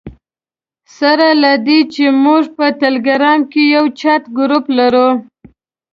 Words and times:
سره 0.97 1.27
له 1.43 1.51
دې 1.67 1.79
چې 1.93 2.05
موږ 2.23 2.43
په 2.57 2.65
ټلګرام 2.79 3.39
کې 3.51 3.63
یو 3.75 3.85
چټ 3.99 4.23
ګروپ 4.37 4.65
لرو. 4.77 5.09